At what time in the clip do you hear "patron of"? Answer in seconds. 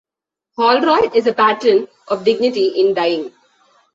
1.35-2.23